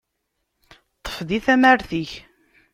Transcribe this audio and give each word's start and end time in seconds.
Ṭṭef 0.97 1.15
di 1.27 1.39
tamart-ik! 1.45 2.11